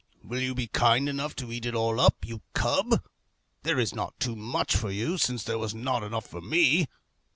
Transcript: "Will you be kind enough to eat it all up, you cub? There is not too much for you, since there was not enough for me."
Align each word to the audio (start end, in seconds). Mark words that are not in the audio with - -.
"Will 0.23 0.41
you 0.41 0.55
be 0.55 0.65
kind 0.65 1.07
enough 1.07 1.35
to 1.35 1.51
eat 1.51 1.63
it 1.63 1.75
all 1.75 1.99
up, 1.99 2.25
you 2.25 2.41
cub? 2.55 3.05
There 3.61 3.77
is 3.77 3.93
not 3.93 4.19
too 4.19 4.35
much 4.35 4.75
for 4.75 4.89
you, 4.89 5.19
since 5.19 5.43
there 5.43 5.59
was 5.59 5.75
not 5.75 6.01
enough 6.01 6.25
for 6.25 6.41
me." 6.41 6.87